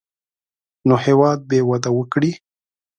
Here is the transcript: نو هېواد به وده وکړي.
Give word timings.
نو 0.87 0.95
هېواد 1.05 1.39
به 1.49 1.57
وده 1.69 1.89
وکړي. 1.97 2.31